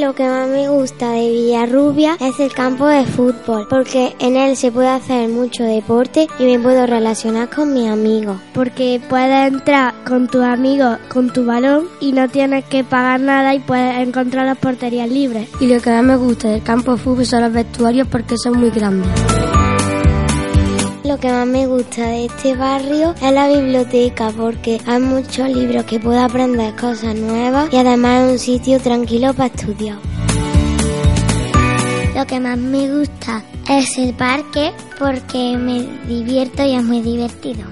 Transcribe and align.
Lo 0.00 0.14
que 0.14 0.26
más 0.26 0.48
me 0.48 0.66
gusta 0.66 1.12
de 1.12 1.28
Villarrubia 1.28 2.16
es 2.20 2.40
el 2.40 2.50
campo 2.54 2.86
de 2.86 3.04
fútbol, 3.04 3.66
porque 3.68 4.16
en 4.18 4.34
él 4.34 4.56
se 4.56 4.72
puede 4.72 4.88
hacer 4.88 5.28
mucho 5.28 5.62
deporte 5.62 6.26
y 6.38 6.44
me 6.44 6.58
puedo 6.58 6.86
relacionar 6.86 7.50
con 7.50 7.74
mis 7.74 7.86
amigos. 7.86 8.40
Porque 8.54 8.98
puedes 9.10 9.52
entrar 9.52 9.92
con 10.06 10.26
tus 10.26 10.42
amigos 10.42 10.96
con 11.08 11.30
tu 11.30 11.44
balón 11.44 11.86
y 12.00 12.12
no 12.12 12.28
tienes 12.30 12.64
que 12.64 12.82
pagar 12.82 13.20
nada 13.20 13.54
y 13.54 13.58
puedes 13.58 13.98
encontrar 13.98 14.46
las 14.46 14.56
porterías 14.56 15.10
libres. 15.10 15.50
Y 15.60 15.66
lo 15.66 15.78
que 15.82 15.90
más 15.90 16.02
me 16.02 16.16
gusta 16.16 16.48
del 16.48 16.62
campo 16.62 16.92
de 16.92 16.96
fútbol 16.96 17.26
son 17.26 17.42
los 17.42 17.52
vestuarios 17.52 18.08
porque 18.08 18.38
son 18.38 18.58
muy 18.58 18.70
grandes. 18.70 19.10
Lo 21.10 21.18
que 21.18 21.32
más 21.32 21.44
me 21.44 21.66
gusta 21.66 22.06
de 22.06 22.26
este 22.26 22.54
barrio 22.54 23.16
es 23.20 23.32
la 23.32 23.48
biblioteca 23.48 24.30
porque 24.30 24.80
hay 24.86 25.00
muchos 25.00 25.48
libros 25.48 25.82
que 25.82 25.98
puedo 25.98 26.20
aprender 26.20 26.72
cosas 26.76 27.16
nuevas 27.16 27.68
y 27.72 27.78
además 27.78 28.22
es 28.22 28.32
un 28.32 28.38
sitio 28.38 28.78
tranquilo 28.78 29.34
para 29.34 29.46
estudiar. 29.46 29.98
Lo 32.14 32.24
que 32.28 32.38
más 32.38 32.56
me 32.58 32.88
gusta 32.96 33.42
es 33.68 33.98
el 33.98 34.14
parque 34.14 34.70
porque 35.00 35.56
me 35.56 35.82
divierto 36.06 36.62
y 36.62 36.76
es 36.76 36.84
muy 36.84 37.00
divertido. 37.00 37.64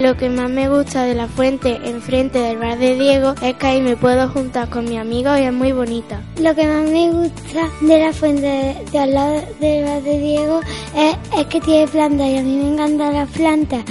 Lo 0.00 0.16
que 0.16 0.28
más 0.28 0.48
me 0.48 0.68
gusta 0.68 1.02
de 1.02 1.14
la 1.16 1.26
fuente 1.26 1.80
enfrente 1.84 2.38
del 2.38 2.58
bar 2.58 2.78
de 2.78 2.94
Diego 2.94 3.34
es 3.42 3.56
que 3.56 3.66
ahí 3.66 3.80
me 3.80 3.96
puedo 3.96 4.28
juntar 4.28 4.70
con 4.70 4.84
mi 4.84 4.96
amigo 4.96 5.36
y 5.36 5.42
es 5.42 5.52
muy 5.52 5.72
bonita. 5.72 6.22
Lo 6.40 6.54
que 6.54 6.66
más 6.68 6.88
me 6.88 7.10
gusta 7.10 7.68
de 7.80 7.98
la 7.98 8.12
fuente 8.12 8.76
de, 8.92 8.98
al 8.98 9.12
lado 9.12 9.42
del 9.58 9.84
bar 9.84 10.02
de 10.02 10.18
Diego 10.20 10.60
es, 10.94 11.16
es 11.36 11.46
que 11.46 11.60
tiene 11.60 11.88
plantas 11.88 12.28
y 12.28 12.38
a 12.38 12.42
mí 12.42 12.56
me 12.58 12.72
encantan 12.74 13.12
las 13.12 13.28
plantas. 13.30 13.84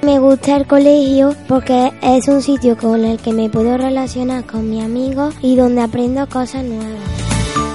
Me 0.00 0.18
gusta 0.18 0.56
el 0.56 0.66
colegio 0.66 1.34
porque 1.46 1.92
es 2.00 2.26
un 2.28 2.40
sitio 2.40 2.78
con 2.78 3.04
el 3.04 3.18
que 3.18 3.34
me 3.34 3.50
puedo 3.50 3.76
relacionar 3.76 4.46
con 4.46 4.70
mis 4.70 4.82
amigos 4.82 5.34
y 5.42 5.54
donde 5.54 5.82
aprendo 5.82 6.26
cosas 6.28 6.64
nuevas. 6.64 7.21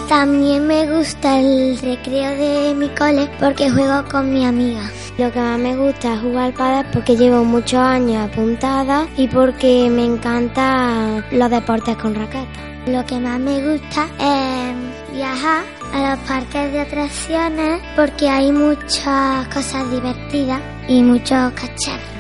También 0.08 0.66
me 0.66 0.90
gusta 0.90 1.38
el 1.38 1.78
recreo 1.80 2.32
de 2.38 2.74
mi 2.74 2.88
cole 2.90 3.30
porque 3.42 3.70
juego 3.70 4.08
con 4.10 4.34
mi 4.34 4.46
amiga. 4.46 4.90
Lo 5.18 5.30
que 5.32 5.40
más 5.40 5.60
me 5.60 5.76
gusta 5.76 6.14
es 6.14 6.22
jugar 6.22 6.54
padre 6.54 6.88
porque 6.94 7.18
llevo 7.18 7.44
muchos 7.44 7.80
años 7.80 8.30
apuntada 8.30 9.06
y 9.18 9.28
porque 9.28 9.90
me 9.90 10.06
encantan 10.06 11.26
los 11.32 11.50
deportes 11.50 11.98
con 11.98 12.16
raquetas. 12.16 12.48
Lo 12.88 13.06
que 13.06 13.20
más 13.20 13.38
me 13.38 13.62
gusta 13.62 14.08
es 14.18 15.14
viajar 15.14 15.66
a 15.94 16.12
los 16.12 16.20
parques 16.20 16.72
de 16.72 16.80
atracciones 16.80 17.82
porque 17.98 18.30
hay 18.30 18.54
muchas 18.54 19.46
cosas 19.50 19.92
divertidas 19.92 20.62
y 20.88 21.04
muchos 21.04 21.52
cacharros. 21.52 22.18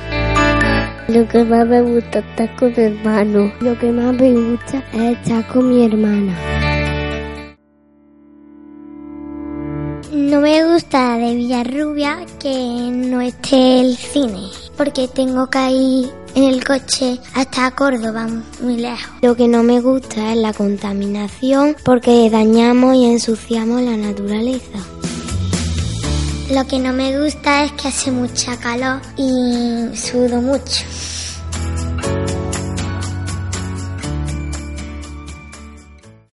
Lo 1.08 1.26
que 1.26 1.42
más 1.46 1.66
me 1.66 1.82
gusta 1.82 2.20
es 2.20 2.26
estar 2.26 2.54
con 2.58 2.74
mi 2.76 2.84
hermano. 2.84 3.54
Lo 3.62 3.80
que 3.80 3.92
más 3.94 4.14
me 4.14 4.34
gusta 4.34 4.84
es 4.92 5.18
estar 5.18 5.48
con 5.48 5.70
mi 5.70 5.86
hermana. 5.86 6.57
No 10.12 10.40
me 10.40 10.64
gusta 10.64 11.18
de 11.18 11.36
Villarrubia 11.36 12.26
que 12.40 12.90
no 12.94 13.20
esté 13.20 13.82
el 13.82 13.98
cine, 13.98 14.50
porque 14.78 15.10
tengo 15.10 15.50
que 15.50 15.70
ir 15.70 16.10
en 16.34 16.44
el 16.46 16.64
coche 16.64 17.20
hasta 17.34 17.72
Córdoba, 17.72 18.26
muy 18.62 18.78
lejos. 18.78 19.10
Lo 19.22 19.36
que 19.36 19.50
no 19.50 19.64
me 19.64 19.82
gusta 19.82 20.32
es 20.32 20.38
la 20.38 20.54
contaminación 20.54 21.76
porque 21.84 22.30
dañamos 22.30 22.96
y 22.96 23.06
ensuciamos 23.06 23.82
la 23.82 23.98
naturaleza. 23.98 24.80
Lo 26.52 26.66
que 26.66 26.80
no 26.80 26.94
me 26.94 27.20
gusta 27.22 27.66
es 27.66 27.74
que 27.74 27.90
hace 27.90 28.10
mucha 28.10 28.56
calor 28.56 29.02
y 29.18 29.94
sudo 29.94 30.42
mucho. 30.42 30.86